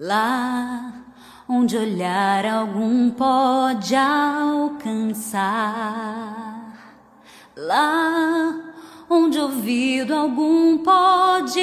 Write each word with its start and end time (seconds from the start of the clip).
Lá 0.00 0.92
onde 1.48 1.76
olhar 1.76 2.46
algum 2.46 3.10
pode 3.10 3.96
alcançar, 3.96 5.42
lá 7.56 8.54
onde 9.10 9.40
ouvido 9.40 10.14
algum 10.14 10.78
pode 10.84 11.58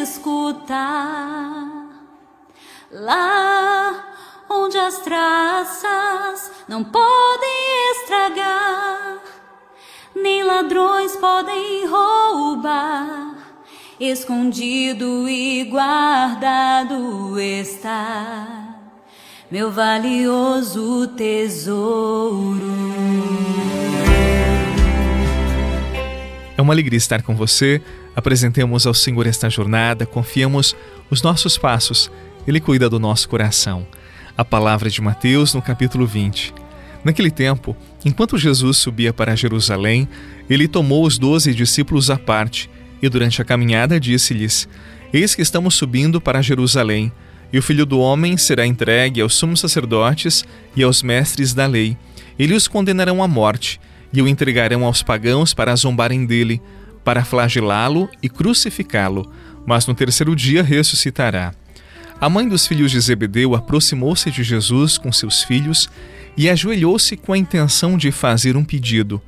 escutar, 0.00 0.78
lá 2.92 4.04
onde 4.48 4.78
as 4.78 4.98
traças 4.98 6.52
não 6.68 6.84
podem 6.84 7.90
estragar, 7.90 9.18
nem 10.14 10.44
ladrões 10.44 11.16
podem 11.16 11.86
roubar 11.88 13.33
escondido 14.00 15.28
e 15.28 15.64
guardado 15.64 17.38
está 17.38 18.74
meu 19.50 19.70
valioso 19.70 21.06
tesouro. 21.16 22.60
É 26.56 26.62
uma 26.62 26.72
alegria 26.72 26.96
estar 26.96 27.22
com 27.22 27.36
você. 27.36 27.80
Apresentemos 28.16 28.86
ao 28.86 28.94
Senhor 28.94 29.26
esta 29.26 29.48
jornada, 29.48 30.06
confiamos 30.06 30.74
os 31.10 31.22
nossos 31.22 31.56
passos, 31.56 32.10
Ele 32.46 32.60
cuida 32.60 32.88
do 32.88 32.98
nosso 32.98 33.28
coração. 33.28 33.86
A 34.36 34.44
palavra 34.44 34.90
de 34.90 35.00
Mateus 35.00 35.54
no 35.54 35.62
capítulo 35.62 36.04
20. 36.06 36.52
Naquele 37.04 37.30
tempo, 37.30 37.76
enquanto 38.04 38.38
Jesus 38.38 38.78
subia 38.78 39.12
para 39.12 39.36
Jerusalém, 39.36 40.08
ele 40.50 40.66
tomou 40.66 41.04
os 41.04 41.18
doze 41.18 41.54
discípulos 41.54 42.10
à 42.10 42.18
parte 42.18 42.68
e 43.04 43.08
durante 43.10 43.42
a 43.42 43.44
caminhada 43.44 44.00
disse-lhes: 44.00 44.66
Eis 45.12 45.34
que 45.34 45.42
estamos 45.42 45.74
subindo 45.74 46.22
para 46.22 46.40
Jerusalém, 46.40 47.12
e 47.52 47.58
o 47.58 47.62
filho 47.62 47.84
do 47.84 48.00
homem 48.00 48.36
será 48.38 48.66
entregue 48.66 49.20
aos 49.20 49.34
sumos 49.34 49.60
sacerdotes 49.60 50.42
e 50.74 50.82
aos 50.82 51.02
mestres 51.02 51.52
da 51.52 51.66
lei. 51.66 51.98
Eles 52.38 52.62
os 52.62 52.68
condenarão 52.68 53.22
à 53.22 53.28
morte 53.28 53.78
e 54.10 54.22
o 54.22 54.26
entregarão 54.26 54.84
aos 54.84 55.02
pagãos 55.02 55.52
para 55.52 55.76
zombarem 55.76 56.24
dele, 56.24 56.62
para 57.04 57.24
flagelá-lo 57.24 58.08
e 58.22 58.28
crucificá-lo, 58.28 59.30
mas 59.66 59.86
no 59.86 59.94
terceiro 59.94 60.34
dia 60.34 60.62
ressuscitará. 60.62 61.52
A 62.18 62.28
mãe 62.30 62.48
dos 62.48 62.66
filhos 62.66 62.90
de 62.90 62.98
Zebedeu 63.00 63.54
aproximou-se 63.54 64.30
de 64.30 64.42
Jesus 64.42 64.96
com 64.96 65.12
seus 65.12 65.42
filhos 65.42 65.90
e 66.38 66.48
ajoelhou-se 66.48 67.18
com 67.18 67.34
a 67.34 67.38
intenção 67.38 67.98
de 67.98 68.10
fazer 68.10 68.56
um 68.56 68.64
pedido. 68.64 69.20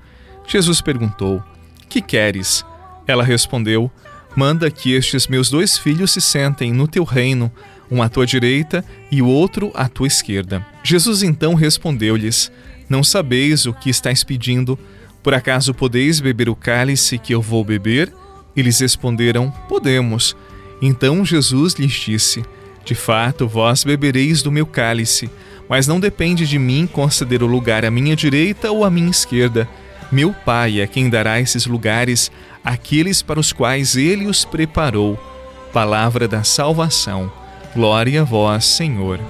Jesus 0.48 0.81
perguntou: 0.81 1.45
Que 1.91 2.00
queres? 2.00 2.65
Ela 3.07 3.23
respondeu: 3.23 3.91
Manda 4.35 4.71
que 4.71 4.93
estes 4.93 5.27
meus 5.27 5.49
dois 5.49 5.79
filhos 5.79 6.12
se 6.12 6.21
sentem 6.21 6.73
no 6.73 6.89
teu 6.89 7.05
reino, 7.05 7.51
um 7.91 8.03
à 8.03 8.09
tua 8.09 8.27
direita 8.27 8.85
e 9.11 9.23
o 9.23 9.27
outro 9.27 9.71
à 9.75 9.89
tua 9.89 10.07
esquerda. 10.07 10.65
Jesus 10.83 11.23
então 11.23 11.55
respondeu-lhes: 11.55 12.51
Não 12.89 13.03
sabeis 13.05 13.67
o 13.67 13.73
que 13.73 13.91
estáis 13.91 14.25
pedindo? 14.25 14.79
Por 15.23 15.34
acaso 15.34 15.75
podeis 15.75 16.21
beber 16.21 16.49
o 16.49 16.57
cálice 16.57 17.19
que 17.19 17.34
eu 17.34 17.41
vou 17.41 17.65
beber? 17.65 18.12
Eles 18.57 18.81
responderam: 18.81 19.51
Podemos. 19.69 20.37
Então 20.83 21.25
Jesus 21.25 21.75
lhes 21.75 21.93
disse: 21.93 22.45
De 22.84 22.95
fato, 22.95 23.47
vós 23.47 23.84
bebereis 23.84 24.43
do 24.43 24.53
meu 24.53 24.67
cálice, 24.67 25.31
mas 25.69 25.87
não 25.87 25.99
depende 25.99 26.47
de 26.47 26.59
mim 26.59 26.87
conceder 26.87 27.43
o 27.43 27.47
lugar 27.47 27.84
à 27.84 27.91
minha 27.91 28.15
direita 28.15 28.71
ou 28.71 28.84
à 28.84 28.91
minha 28.91 29.11
esquerda 29.11 29.69
meu 30.11 30.33
Pai 30.33 30.81
é 30.81 30.87
quem 30.87 31.11
dará 31.11 31.41
esses 31.41 31.67
lugares 31.67 32.31
àqueles 32.67 33.22
para 33.22 33.39
os 33.39 33.53
quais 33.53 33.95
ele 33.95 34.27
os 34.27 34.45
preparou. 34.45 35.17
Palavra 35.72 36.27
da 36.27 36.42
salvação. 36.42 37.31
Glória 37.72 38.22
a 38.22 38.25
vós, 38.25 38.64
Senhor. 38.64 39.20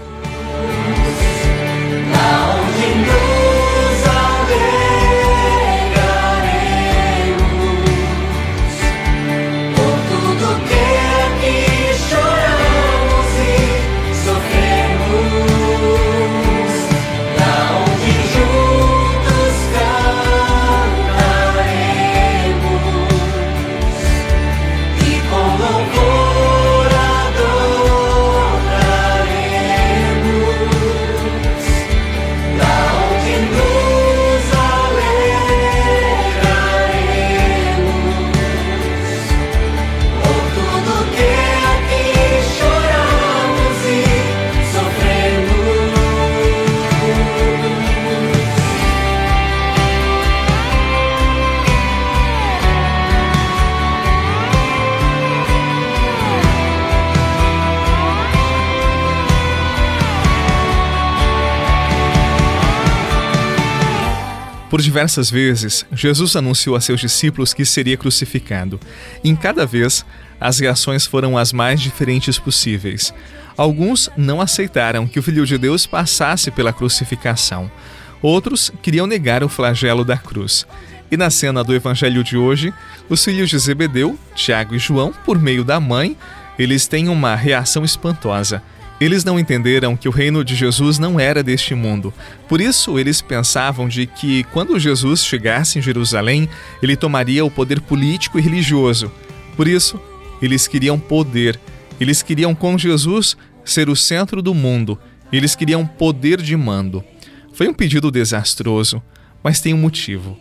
Por 64.77 64.83
diversas 64.83 65.31
vezes, 65.31 65.87
Jesus 65.91 66.37
anunciou 66.37 66.77
a 66.77 66.83
seus 66.83 67.01
discípulos 67.01 67.55
que 67.55 67.65
seria 67.65 67.97
crucificado. 67.97 68.79
Em 69.25 69.35
cada 69.35 69.65
vez, 69.65 70.05
as 70.39 70.59
reações 70.59 71.07
foram 71.07 71.39
as 71.39 71.51
mais 71.51 71.81
diferentes 71.81 72.39
possíveis. 72.39 73.11
Alguns 73.57 74.11
não 74.19 74.39
aceitaram 74.39 75.07
que 75.09 75.19
o 75.19 75.23
Filho 75.23 75.47
de 75.47 75.57
Deus 75.57 75.87
passasse 75.87 76.51
pela 76.51 76.75
crucificação. 76.75 77.73
Outros 78.21 78.71
queriam 78.83 79.07
negar 79.07 79.43
o 79.43 79.49
flagelo 79.49 80.05
da 80.05 80.19
cruz. 80.19 80.67
E 81.11 81.17
na 81.17 81.31
cena 81.31 81.65
do 81.65 81.75
evangelho 81.75 82.23
de 82.23 82.37
hoje, 82.37 82.71
os 83.09 83.25
filhos 83.25 83.49
de 83.49 83.59
Zebedeu, 83.59 84.19
Tiago 84.35 84.75
e 84.75 84.79
João, 84.79 85.11
por 85.25 85.41
meio 85.41 85.65
da 85.65 85.81
mãe, 85.81 86.19
eles 86.59 86.87
têm 86.87 87.09
uma 87.09 87.35
reação 87.35 87.83
espantosa. 87.83 88.63
Eles 88.99 89.25
não 89.25 89.39
entenderam 89.39 89.95
que 89.95 90.09
o 90.09 90.13
reino 90.13 90.43
de 90.43 90.55
Jesus 90.55 90.99
não 90.99 91.21
era 91.21 91.43
deste 91.43 91.75
mundo. 91.75 92.15
Por 92.49 92.61
isso, 92.61 92.99
eles 92.99 93.21
pensavam 93.21 93.89
de 93.89 94.07
que 94.07 94.45
quando 94.45 94.79
Jesus 94.79 95.25
chegasse 95.25 95.79
em 95.79 95.83
Jerusalém, 95.83 96.49
ele 96.83 96.97
tomaria 96.97 97.45
o 97.45 97.51
poder 97.51 97.81
político 97.81 98.39
e 98.39 98.43
religioso. 98.43 99.13
Por 99.55 99.69
isso, 99.69 100.01
eles 100.41 100.67
queriam 100.67 100.99
poder. 100.99 101.61
Eles 102.01 102.23
queriam 102.23 102.55
com 102.55 102.79
Jesus 102.79 103.37
ser 103.65 103.91
o 103.91 103.97
centro 103.97 104.41
do 104.41 104.55
mundo. 104.55 104.99
Eles 105.31 105.55
queriam 105.55 105.87
poder 105.87 106.41
de 106.41 106.57
mando. 106.57 107.05
Foi 107.53 107.69
um 107.69 107.75
pedido 107.75 108.11
desastroso, 108.11 109.03
mas 109.43 109.61
tem 109.61 109.75
um 109.75 109.79
motivo. 109.79 110.39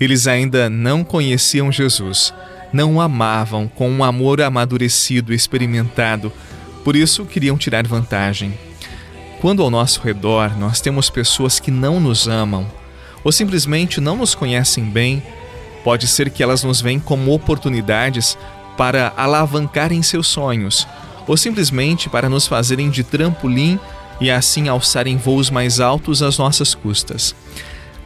Eles 0.00 0.26
ainda 0.26 0.70
não 0.70 1.02
conheciam 1.02 1.72
Jesus, 1.72 2.32
não 2.72 2.96
o 2.96 3.00
amavam 3.00 3.66
com 3.66 3.90
um 3.90 4.04
amor 4.04 4.40
amadurecido, 4.40 5.34
experimentado 5.34 6.32
por 6.84 6.96
isso, 6.96 7.24
queriam 7.24 7.56
tirar 7.56 7.86
vantagem. 7.86 8.52
Quando 9.40 9.62
ao 9.62 9.70
nosso 9.70 10.00
redor 10.00 10.58
nós 10.58 10.80
temos 10.80 11.10
pessoas 11.10 11.60
que 11.60 11.70
não 11.70 12.00
nos 12.00 12.26
amam 12.26 12.66
ou 13.22 13.30
simplesmente 13.30 14.00
não 14.00 14.16
nos 14.16 14.34
conhecem 14.34 14.84
bem, 14.84 15.22
pode 15.84 16.06
ser 16.06 16.30
que 16.30 16.42
elas 16.42 16.64
nos 16.64 16.80
veem 16.80 16.98
como 16.98 17.32
oportunidades 17.32 18.36
para 18.76 19.12
alavancarem 19.16 20.02
seus 20.02 20.26
sonhos 20.26 20.86
ou 21.26 21.36
simplesmente 21.36 22.08
para 22.08 22.28
nos 22.28 22.46
fazerem 22.46 22.90
de 22.90 23.04
trampolim 23.04 23.78
e 24.20 24.30
assim 24.30 24.68
alçarem 24.68 25.16
voos 25.16 25.50
mais 25.50 25.78
altos 25.78 26.22
às 26.22 26.38
nossas 26.38 26.74
custas. 26.74 27.34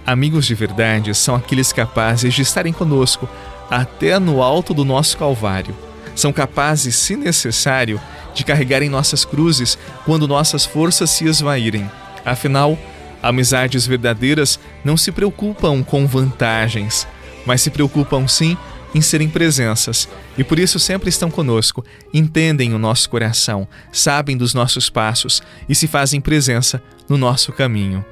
Amigos 0.04 0.46
de 0.46 0.54
verdade 0.54 1.14
são 1.14 1.34
aqueles 1.34 1.72
capazes 1.72 2.34
de 2.34 2.42
estarem 2.42 2.72
conosco 2.72 3.28
até 3.70 4.18
no 4.18 4.42
alto 4.42 4.74
do 4.74 4.84
nosso 4.84 5.16
Calvário. 5.16 5.74
São 6.14 6.32
capazes, 6.32 6.96
se 6.96 7.16
necessário, 7.16 8.00
de 8.34 8.44
carregarem 8.44 8.88
nossas 8.88 9.24
cruzes 9.24 9.78
quando 10.04 10.28
nossas 10.28 10.64
forças 10.64 11.10
se 11.10 11.24
esvaírem. 11.24 11.90
Afinal, 12.24 12.78
amizades 13.22 13.86
verdadeiras 13.86 14.58
não 14.84 14.96
se 14.96 15.12
preocupam 15.12 15.82
com 15.82 16.06
vantagens, 16.06 17.06
mas 17.46 17.60
se 17.60 17.70
preocupam 17.70 18.26
sim 18.26 18.56
em 18.94 19.00
serem 19.00 19.28
presenças 19.28 20.08
e 20.36 20.44
por 20.44 20.58
isso 20.58 20.78
sempre 20.78 21.08
estão 21.08 21.30
conosco, 21.30 21.84
entendem 22.12 22.74
o 22.74 22.78
nosso 22.78 23.08
coração, 23.08 23.66
sabem 23.90 24.36
dos 24.36 24.54
nossos 24.54 24.90
passos 24.90 25.42
e 25.68 25.74
se 25.74 25.86
fazem 25.86 26.20
presença 26.20 26.82
no 27.08 27.16
nosso 27.16 27.52
caminho. 27.52 28.04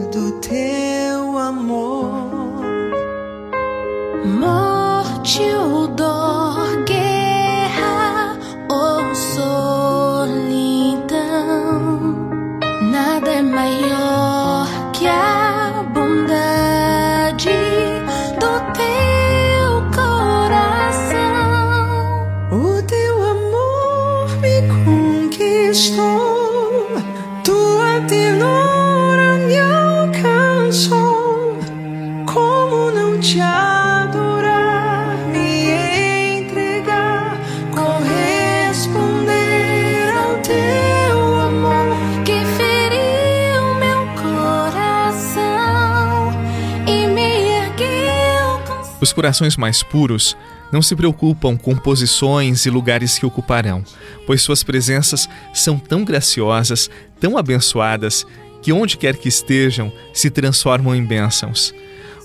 Os 49.00 49.12
corações 49.12 49.56
mais 49.56 49.82
puros 49.82 50.36
não 50.70 50.82
se 50.82 50.94
preocupam 50.94 51.56
com 51.56 51.74
posições 51.76 52.66
e 52.66 52.70
lugares 52.70 53.18
que 53.18 53.26
ocuparão, 53.26 53.82
pois 54.26 54.42
suas 54.42 54.62
presenças 54.62 55.28
são 55.52 55.78
tão 55.78 56.04
graciosas, 56.04 56.90
tão 57.18 57.36
abençoadas, 57.36 58.26
que 58.62 58.72
onde 58.72 58.96
quer 58.96 59.16
que 59.16 59.28
estejam 59.28 59.92
se 60.12 60.30
transformam 60.30 60.94
em 60.94 61.04
bênçãos. 61.04 61.74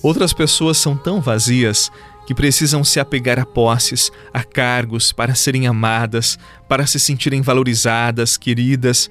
Outras 0.04 0.34
pessoas 0.34 0.78
são 0.78 0.96
tão 0.96 1.22
vazias 1.22 1.92
que 2.28 2.36
precisam 2.36 2.84
se 2.84 3.00
apegar 3.00 3.40
a 3.40 3.46
posses, 3.46 4.12
a 4.34 4.44
cargos 4.44 5.12
para 5.12 5.36
serem 5.36 5.68
amadas, 5.68 6.38
para 6.68 6.86
se 6.86 7.00
sentirem 7.00 7.42
valorizadas, 7.42 8.36
queridas. 8.36 9.10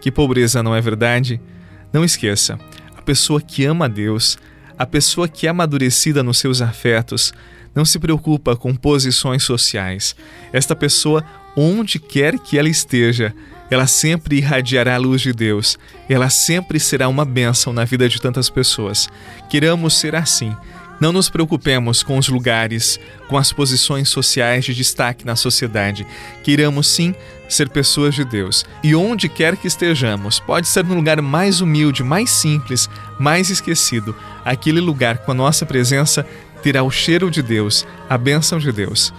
Que 0.00 0.10
pobreza, 0.10 0.62
não 0.62 0.74
é 0.74 0.80
verdade? 0.80 1.40
Não 1.92 2.04
esqueça, 2.04 2.58
a 2.96 3.02
pessoa 3.02 3.40
que 3.40 3.64
ama 3.64 3.86
a 3.86 3.88
Deus, 3.88 4.36
a 4.78 4.86
pessoa 4.86 5.28
que 5.28 5.46
é 5.46 5.50
amadurecida 5.50 6.22
nos 6.22 6.38
seus 6.38 6.60
afetos, 6.60 7.32
não 7.74 7.84
se 7.84 7.98
preocupa 7.98 8.56
com 8.56 8.74
posições 8.74 9.42
sociais. 9.42 10.16
Esta 10.52 10.74
pessoa, 10.74 11.24
onde 11.56 11.98
quer 11.98 12.38
que 12.38 12.58
ela 12.58 12.68
esteja, 12.68 13.34
ela 13.70 13.86
sempre 13.86 14.36
irradiará 14.36 14.94
a 14.94 14.98
luz 14.98 15.20
de 15.20 15.32
Deus. 15.32 15.78
Ela 16.08 16.30
sempre 16.30 16.78
será 16.78 17.08
uma 17.08 17.24
bênção 17.24 17.72
na 17.72 17.84
vida 17.84 18.08
de 18.08 18.20
tantas 18.20 18.48
pessoas. 18.48 19.08
Queramos 19.50 19.98
ser 19.98 20.14
assim. 20.14 20.54
Não 21.00 21.12
nos 21.12 21.28
preocupemos 21.28 22.02
com 22.02 22.16
os 22.16 22.28
lugares, 22.28 22.98
com 23.28 23.36
as 23.36 23.52
posições 23.52 24.08
sociais 24.08 24.64
de 24.64 24.74
destaque 24.74 25.26
na 25.26 25.36
sociedade. 25.36 26.06
Queiramos 26.42 26.86
sim 26.86 27.14
ser 27.48 27.68
pessoas 27.68 28.14
de 28.14 28.24
Deus. 28.24 28.64
E 28.82 28.94
onde 28.94 29.28
quer 29.28 29.56
que 29.56 29.66
estejamos, 29.66 30.40
pode 30.40 30.66
ser 30.66 30.84
no 30.84 30.94
lugar 30.94 31.20
mais 31.20 31.60
humilde, 31.60 32.02
mais 32.02 32.30
simples, 32.30 32.88
mais 33.18 33.50
esquecido, 33.50 34.16
aquele 34.44 34.80
lugar 34.80 35.18
com 35.18 35.32
a 35.32 35.34
nossa 35.34 35.66
presença 35.66 36.26
terá 36.62 36.82
o 36.82 36.90
cheiro 36.90 37.30
de 37.30 37.42
Deus, 37.42 37.86
a 38.08 38.16
bênção 38.16 38.58
de 38.58 38.72
Deus. 38.72 39.12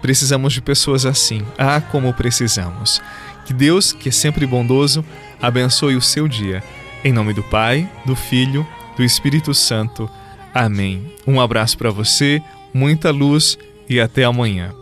Precisamos 0.00 0.52
de 0.52 0.60
pessoas 0.60 1.06
assim. 1.06 1.42
Ah, 1.56 1.80
como 1.80 2.12
precisamos. 2.12 3.00
Que 3.46 3.52
Deus, 3.52 3.92
que 3.92 4.08
é 4.08 4.12
sempre 4.12 4.46
bondoso, 4.46 5.04
abençoe 5.40 5.96
o 5.96 6.02
seu 6.02 6.28
dia. 6.28 6.62
Em 7.04 7.12
nome 7.12 7.32
do 7.32 7.42
Pai, 7.42 7.88
do 8.04 8.14
Filho, 8.14 8.66
do 8.96 9.02
Espírito 9.02 9.54
Santo. 9.54 10.10
Amém. 10.54 11.06
Um 11.26 11.40
abraço 11.40 11.78
para 11.78 11.90
você, 11.90 12.42
muita 12.74 13.10
luz 13.10 13.58
e 13.88 14.00
até 14.00 14.24
amanhã. 14.24 14.81